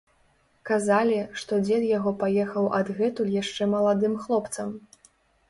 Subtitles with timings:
[0.69, 4.75] Казалі, што дзед яго паехаў адгэтуль яшчэ маладым хлопцам.